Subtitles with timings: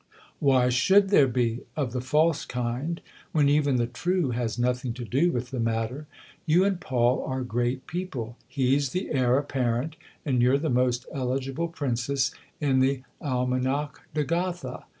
[0.39, 3.01] "Why should there be, of the false kind,
[3.33, 6.07] when THE OTHER HOUSE 171 even the true has nothing to do with the matter?
[6.47, 11.67] You and Paul are great people: he's the heir apparent and you're the most eligible
[11.67, 14.85] princess in the Almanach de Gotha.